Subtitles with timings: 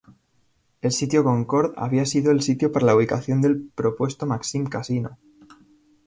[0.81, 5.19] El sitio Concord había sido el sitio para la ubicación del propuesto Maxim Casino.